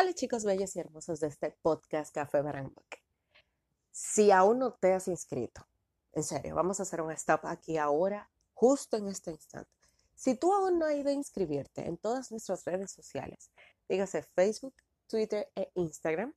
[0.00, 2.86] Hola chicos bellos y hermosos de este podcast Café Barangbook.
[3.90, 5.66] Si aún no te has inscrito,
[6.14, 9.70] en serio, vamos a hacer un stop aquí ahora, justo en este instante.
[10.14, 13.50] Si tú aún no has ido a inscribirte en todas nuestras redes sociales,
[13.90, 14.72] dígase Facebook,
[15.06, 16.32] Twitter e Instagram,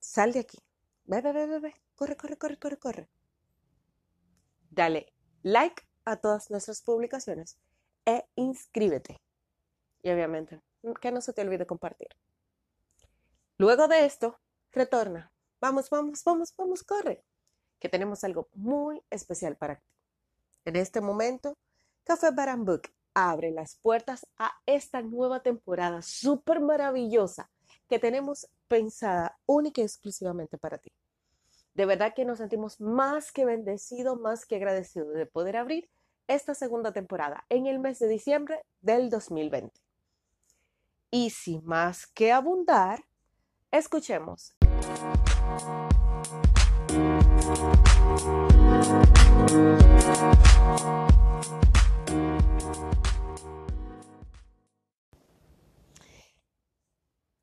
[0.00, 0.58] sal de aquí.
[1.04, 1.74] Ve, ve, ve, ve, ve.
[1.94, 3.08] Corre, corre, corre, corre, corre.
[4.70, 5.12] Dale
[5.42, 7.58] like a todas nuestras publicaciones
[8.06, 9.20] e inscríbete.
[10.02, 10.62] Y obviamente,
[11.00, 12.08] que no se te olvide compartir.
[13.56, 14.38] Luego de esto,
[14.72, 15.32] retorna.
[15.60, 17.24] Vamos, vamos, vamos, vamos, corre.
[17.78, 19.86] Que tenemos algo muy especial para ti.
[20.64, 21.56] En este momento,
[22.04, 22.82] Café Book
[23.14, 27.50] abre las puertas a esta nueva temporada súper maravillosa
[27.88, 30.90] que tenemos pensada única y exclusivamente para ti.
[31.74, 35.88] De verdad que nos sentimos más que bendecidos, más que agradecidos de poder abrir
[36.28, 39.83] esta segunda temporada en el mes de diciembre del 2020.
[41.16, 43.04] Y sin más que abundar,
[43.70, 44.56] escuchemos.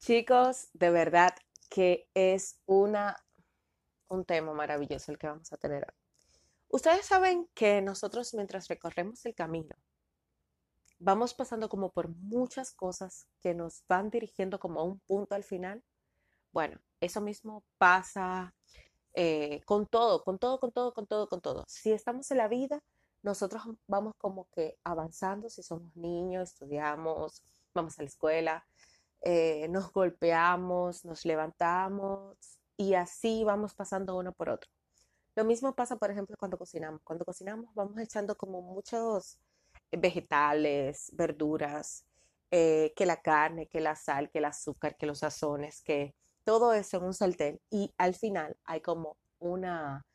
[0.02, 1.34] Chicos, de verdad
[1.70, 3.16] que es una,
[4.10, 5.88] un tema maravilloso el que vamos a tener.
[6.68, 9.78] Ustedes saben que nosotros mientras recorremos el camino,
[11.02, 15.44] vamos pasando como por muchas cosas que nos van dirigiendo como a un punto al
[15.44, 15.84] final.
[16.54, 18.54] Bueno, eso mismo pasa
[19.14, 21.66] eh, con todo, con todo, con todo, con todo, con todo.
[21.68, 22.84] Si estamos en la vida,
[23.24, 27.44] nosotros vamos como que avanzando, si somos niños, estudiamos,
[27.74, 28.66] vamos a la escuela,
[29.22, 32.38] eh, nos golpeamos, nos levantamos
[32.78, 34.70] y así vamos pasando uno por otro.
[35.36, 37.02] Lo mismo pasa, por ejemplo, cuando cocinamos.
[37.04, 39.40] Cuando cocinamos vamos echando como muchos
[39.92, 42.06] vegetales, verduras,
[42.52, 46.74] eh, que la carne, que la sal, que el azúcar, que los sazones, que todo
[46.74, 50.06] eso en un sartén y al final hay como una,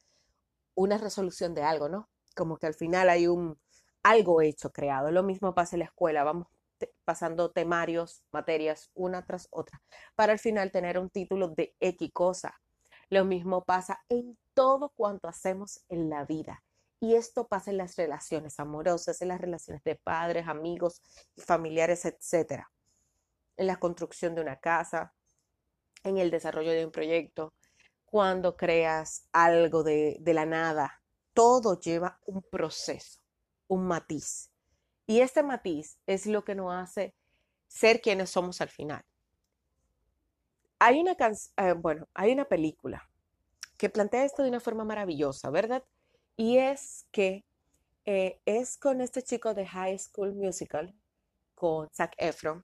[0.75, 2.09] una resolución de algo, ¿no?
[2.35, 3.59] Como que al final hay un
[4.03, 5.11] algo hecho, creado.
[5.11, 6.49] Lo mismo pasa en la escuela, vamos
[7.05, 9.83] pasando temarios, materias, una tras otra,
[10.15, 12.61] para al final tener un título de X cosa.
[13.09, 16.63] Lo mismo pasa en todo cuanto hacemos en la vida.
[17.07, 21.01] Y esto pasa en las relaciones amorosas, en las relaciones de padres, amigos,
[21.37, 22.65] familiares, etc.
[23.57, 25.15] En la construcción de una casa,
[26.03, 27.55] en el desarrollo de un proyecto,
[28.07, 31.01] cuando creas algo de, la nada.
[31.33, 33.21] Todo lleva un proceso,
[33.69, 34.51] un matiz.
[35.07, 37.15] Y este matiz es lo que nos hace
[37.69, 39.05] ser quienes somos al final.
[40.81, 43.09] Hay una, eh, bueno, hay una película
[43.79, 45.85] que plantea esto de una forma maravillosa, ¿verdad?
[46.37, 47.45] Y es que
[48.05, 50.95] eh, es con este chico de High School Musical,
[51.55, 52.63] con Zac Efron.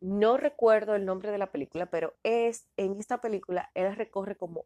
[0.00, 4.64] No recuerdo el nombre de la película, pero es en esta película él recorre como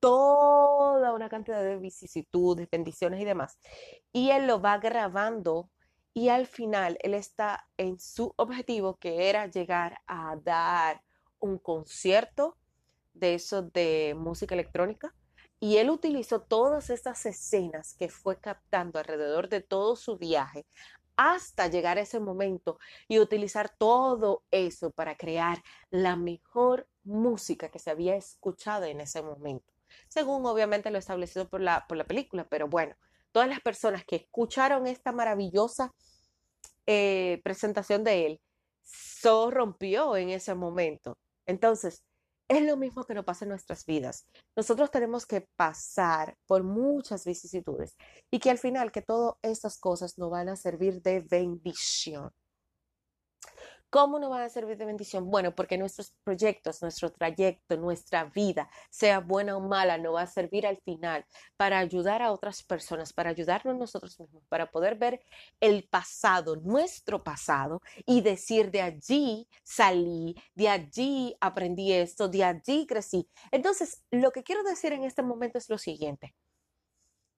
[0.00, 3.58] toda una cantidad de vicisitudes, bendiciones y demás.
[4.12, 5.70] Y él lo va grabando
[6.14, 11.02] y al final él está en su objetivo que era llegar a dar
[11.38, 12.56] un concierto
[13.12, 15.14] de eso de música electrónica
[15.60, 20.66] y él utilizó todas estas escenas que fue captando alrededor de todo su viaje
[21.16, 27.78] hasta llegar a ese momento y utilizar todo eso para crear la mejor música que
[27.78, 29.70] se había escuchado en ese momento,
[30.08, 32.96] según obviamente lo establecido por la, por la película, pero bueno,
[33.32, 35.92] todas las personas que escucharon esta maravillosa
[36.86, 38.40] eh, presentación de él,
[38.82, 41.18] so rompió en ese momento.
[41.46, 42.02] Entonces,
[42.50, 44.26] es lo mismo que nos pasa en nuestras vidas.
[44.56, 47.96] Nosotros tenemos que pasar por muchas vicisitudes
[48.28, 52.32] y que al final que todas estas cosas nos van a servir de bendición.
[53.90, 55.28] ¿Cómo nos van a servir de bendición?
[55.28, 60.26] Bueno, porque nuestros proyectos, nuestro trayecto, nuestra vida, sea buena o mala, nos va a
[60.28, 65.20] servir al final para ayudar a otras personas, para ayudarnos nosotros mismos, para poder ver
[65.58, 72.86] el pasado, nuestro pasado, y decir de allí salí, de allí aprendí esto, de allí
[72.86, 73.28] crecí.
[73.50, 76.34] Entonces, lo que quiero decir en este momento es lo siguiente.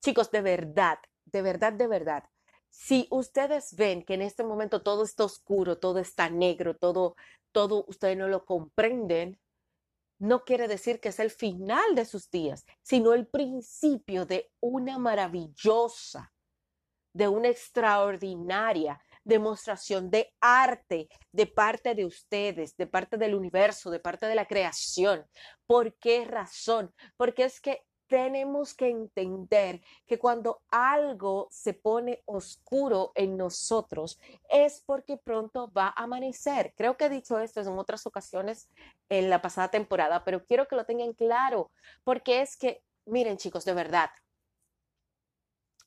[0.04, 2.24] Chicos, de verdad, de verdad, de verdad,
[2.72, 7.16] si ustedes ven que en este momento todo está oscuro, todo está negro, todo,
[7.52, 9.38] todo ustedes no lo comprenden,
[10.18, 14.98] no quiere decir que es el final de sus días, sino el principio de una
[14.98, 16.32] maravillosa,
[17.12, 24.00] de una extraordinaria demostración de arte de parte de ustedes, de parte del universo, de
[24.00, 25.26] parte de la creación.
[25.66, 26.94] ¿Por qué razón?
[27.18, 34.20] Porque es que tenemos que entender que cuando algo se pone oscuro en nosotros
[34.50, 36.74] es porque pronto va a amanecer.
[36.76, 38.68] Creo que he dicho esto en otras ocasiones
[39.08, 41.70] en la pasada temporada, pero quiero que lo tengan claro,
[42.04, 44.10] porque es que, miren chicos, de verdad,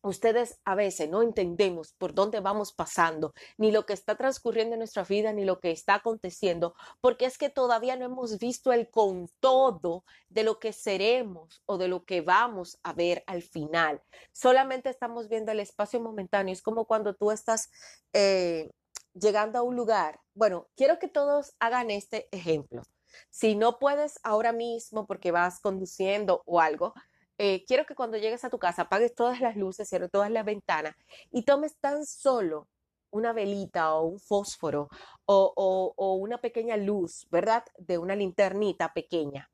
[0.06, 4.80] Ustedes a veces no entendemos por dónde vamos pasando, ni lo que está transcurriendo en
[4.80, 8.92] nuestra vida, ni lo que está aconteciendo, porque es que todavía no hemos visto el
[8.92, 14.04] con todo de lo que seremos o de lo que vamos a ver al final.
[14.32, 16.54] Solamente estamos viendo el espacio momentáneo.
[16.54, 17.72] Es como cuando tú estás
[18.14, 18.70] eh,
[19.16, 20.20] llegando a un lugar.
[20.36, 22.84] Bueno, quiero que todos hagan este ejemplo.
[23.32, 26.94] Si no puedes ahora mismo porque vas conduciendo o algo,
[27.38, 30.46] eh, quiero que cuando llegues a tu casa apagues todas las luces, cierres todas las
[30.46, 30.96] ventanas
[31.32, 32.68] y tomes tan solo
[33.12, 34.90] una velita o un fósforo
[35.26, 37.64] o, o una pequeña luz, ¿verdad?
[37.78, 39.50] De una linternita pequeña.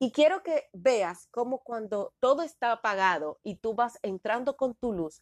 [0.00, 4.92] Y quiero que veas cómo cuando todo está apagado y tú vas entrando con tu
[4.92, 5.20] luz,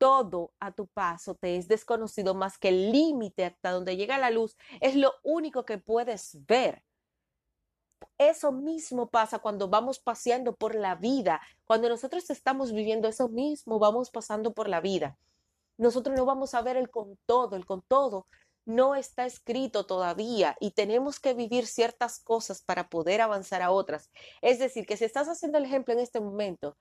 [0.00, 4.30] todo a tu paso te es desconocido más que el límite hasta donde llega la
[4.30, 6.82] luz, es lo único que puedes ver.
[8.18, 11.40] Eso mismo pasa cuando vamos paseando por la vida.
[11.64, 15.16] Cuando nosotros estamos viviendo eso mismo, vamos pasando por la vida.
[15.78, 18.26] Nosotros no vamos a ver el con todo, el con todo
[18.74, 24.10] no está escrito todavía y tenemos que vivir ciertas cosas para poder avanzar a otras.
[24.42, 26.76] Es decir, que si estás haciendo el ejemplo en este momento,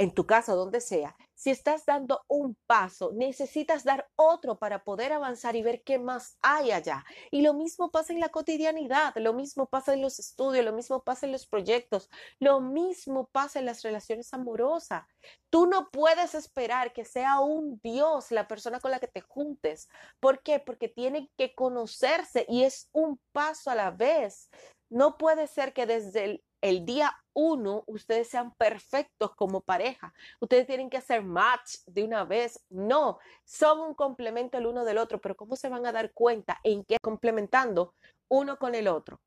[0.00, 5.12] en tu casa, donde sea, si estás dando un paso, necesitas dar otro para poder
[5.12, 7.04] avanzar y ver qué más hay allá.
[7.30, 11.02] Y lo mismo pasa en la cotidianidad, lo mismo pasa en los estudios, lo mismo
[11.02, 12.08] pasa en los proyectos,
[12.38, 15.04] lo mismo pasa en las relaciones amorosas.
[15.50, 19.88] Tú no puedes esperar que sea un Dios la persona con la que te juntes.
[20.20, 20.60] ¿Por qué?
[20.60, 24.50] Porque tienen que conocerse y es un paso a la vez.
[24.88, 30.12] No puede ser que desde el día uno ustedes sean perfectos como pareja.
[30.40, 32.64] Ustedes tienen que hacer match de una vez.
[32.68, 36.58] No, son un complemento el uno del otro, pero ¿cómo se van a dar cuenta
[36.64, 37.94] en qué complementando
[38.28, 39.20] uno con el otro?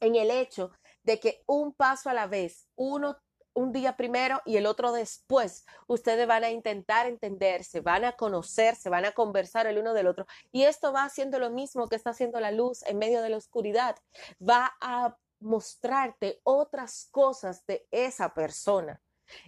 [0.00, 0.72] En el hecho
[1.02, 3.18] de que un paso a la vez, uno
[3.54, 8.88] un día primero y el otro después, ustedes van a intentar entenderse, van a conocerse,
[8.88, 10.26] van a conversar el uno del otro.
[10.52, 13.36] Y esto va haciendo lo mismo que está haciendo la luz en medio de la
[13.36, 13.96] oscuridad.
[14.40, 19.00] Va a mostrarte otras cosas de esa persona.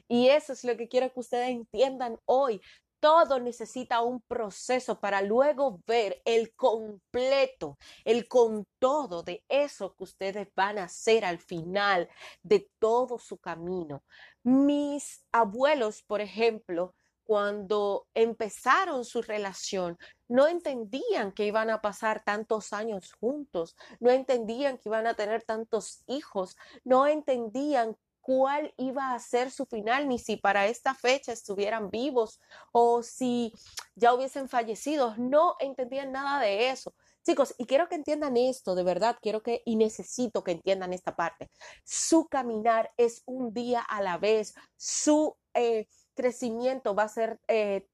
[0.08, 2.60] Y eso es lo que quiero que ustedes entiendan hoy.
[3.02, 10.04] Todo necesita un proceso para luego ver el completo, el con todo de eso que
[10.04, 12.08] ustedes van a hacer al final
[12.44, 14.04] de todo su camino.
[14.44, 16.94] Mis abuelos, por ejemplo,
[17.24, 19.98] cuando empezaron su relación,
[20.28, 25.42] no entendían que iban a pasar tantos años juntos, no entendían que iban a tener
[25.42, 31.32] tantos hijos, no entendían cuál iba a ser su final, ni si para esta fecha
[31.32, 32.40] estuvieran vivos
[32.72, 33.52] o si
[33.94, 36.94] ya hubiesen fallecido, no entendían nada de eso.
[37.24, 41.14] Chicos, y quiero que entiendan esto, de verdad, quiero que y necesito que entiendan esta
[41.14, 41.50] parte.
[41.84, 45.36] Su caminar es un día a la vez, su...
[45.54, 47.86] Eh, crecimiento va a ser eh,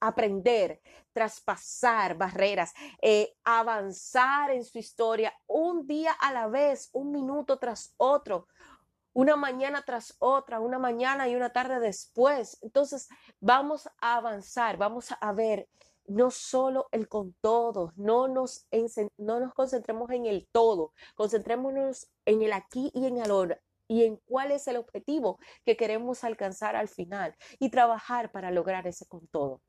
[0.00, 0.80] aprender,
[1.12, 7.94] traspasar barreras, eh, avanzar en su historia un día a la vez, un minuto tras
[7.96, 8.48] otro,
[9.14, 12.58] una mañana tras otra, una mañana y una tarde después.
[12.62, 13.08] Entonces
[13.40, 15.68] vamos a avanzar, vamos a ver
[16.06, 18.68] no solo el con todo, no nos,
[19.16, 23.58] no nos concentremos en el todo, concentrémonos en el aquí y en el ahora,
[23.88, 28.86] y en cuál es el objetivo que queremos alcanzar al final y trabajar para lograr
[28.86, 29.62] ese con todo.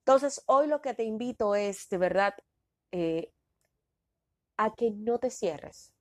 [0.00, 2.34] Entonces, hoy lo que te invito es, de verdad,
[2.92, 3.32] eh,
[4.56, 5.92] a que no te cierres,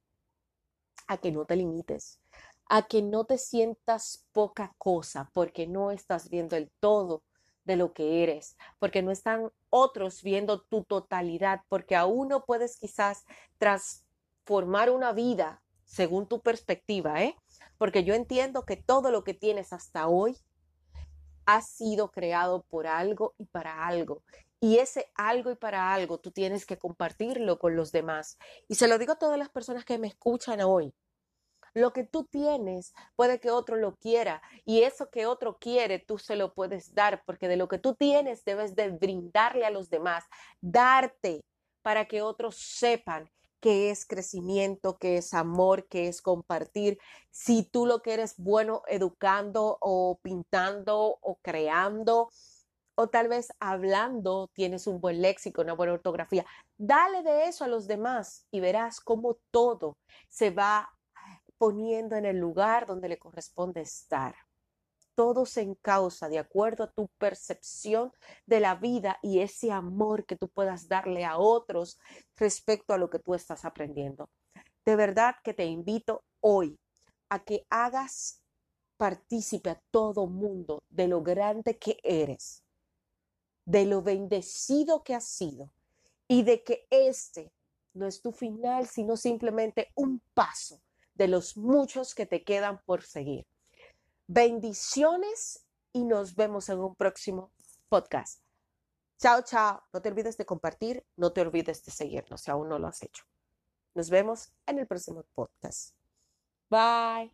[1.08, 2.20] a que no te limites,
[2.68, 7.24] a que no te sientas poca cosa porque no estás viendo el todo
[7.64, 12.78] de lo que eres, porque no están otros viendo tu totalidad, porque aún no puedes
[12.78, 13.26] quizás
[13.58, 17.36] transformar una vida según tu perspectiva, ¿eh?
[17.78, 20.38] Porque yo entiendo que todo lo que tienes hasta hoy
[21.46, 24.24] ha sido creado por algo y para algo.
[24.60, 28.38] Y ese algo y para algo tú tienes que compartirlo con los demás.
[28.68, 30.94] Y se lo digo a todas las personas que me escuchan hoy.
[31.76, 36.18] Lo que tú tienes puede que otro lo quiera y eso que otro quiere tú
[36.18, 39.90] se lo puedes dar porque de lo que tú tienes debes de brindarle a los
[39.90, 40.24] demás,
[40.62, 41.42] darte
[41.82, 43.30] para que otros sepan
[43.60, 46.98] qué es crecimiento, qué es amor, qué es compartir.
[47.30, 52.30] Si tú lo que eres bueno educando o pintando o creando
[52.96, 56.46] o tal vez hablando, tienes un buen léxico, una buena ortografía,
[56.78, 59.98] dale de eso a los demás y verás cómo todo
[60.30, 60.90] se va
[61.58, 64.36] poniendo en el lugar donde le corresponde estar.
[65.16, 68.12] Todo se encausa de acuerdo a tu percepción
[68.46, 72.00] de la vida y ese amor que tú puedas darle a otros
[72.36, 74.30] respecto a lo que tú estás aprendiendo.
[74.86, 76.78] De verdad que te invito hoy
[77.30, 78.42] a que hagas
[78.98, 82.64] partícipe a todo mundo de lo grande que eres,
[83.66, 85.72] de lo bendecido que has sido
[86.28, 87.52] y de que este
[87.94, 90.82] no es tu final, sino simplemente un paso
[91.16, 93.46] de los muchos que te quedan por seguir.
[94.28, 97.52] Bendiciones y nos vemos en un próximo
[97.90, 98.42] podcast.
[99.18, 99.82] Chao, chao.
[99.94, 103.02] No te olvides de compartir, no te olvides de seguirnos si aún no lo has
[103.02, 103.24] hecho.
[103.94, 105.96] Nos vemos en el próximo podcast.
[106.70, 107.34] Bye.